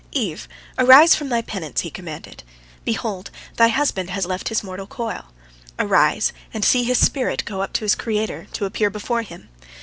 [0.13, 0.47] "Eve,
[0.79, 2.41] arise from thy penance," he commanded.
[2.85, 5.25] "Behold, thy husband hath left his mortal coil.
[5.77, 9.49] Arise, and see his spirit go up to his Creator, to appear before Him."